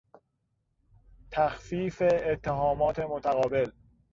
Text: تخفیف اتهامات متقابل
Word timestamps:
تخفیف 1.31 2.01
اتهامات 2.05 2.99
متقابل 2.99 3.71